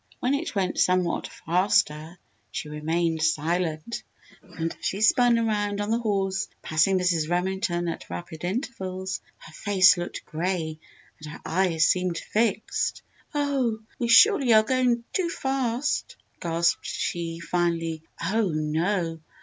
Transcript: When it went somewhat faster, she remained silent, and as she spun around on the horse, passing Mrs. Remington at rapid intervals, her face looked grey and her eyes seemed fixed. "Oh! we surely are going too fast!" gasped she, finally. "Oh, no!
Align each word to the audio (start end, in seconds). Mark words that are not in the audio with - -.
When 0.19 0.33
it 0.33 0.55
went 0.55 0.79
somewhat 0.79 1.27
faster, 1.27 2.17
she 2.49 2.69
remained 2.69 3.21
silent, 3.21 4.01
and 4.41 4.71
as 4.75 4.83
she 4.83 4.99
spun 4.99 5.37
around 5.37 5.79
on 5.79 5.91
the 5.91 5.99
horse, 5.99 6.47
passing 6.63 6.97
Mrs. 6.97 7.29
Remington 7.29 7.87
at 7.87 8.09
rapid 8.09 8.43
intervals, 8.43 9.21
her 9.37 9.53
face 9.53 9.97
looked 9.97 10.25
grey 10.25 10.79
and 11.19 11.31
her 11.31 11.41
eyes 11.45 11.85
seemed 11.85 12.17
fixed. 12.17 13.03
"Oh! 13.35 13.77
we 13.99 14.07
surely 14.07 14.51
are 14.53 14.63
going 14.63 15.03
too 15.13 15.29
fast!" 15.29 16.15
gasped 16.39 16.83
she, 16.87 17.39
finally. 17.39 18.01
"Oh, 18.33 18.49
no! 18.49 19.19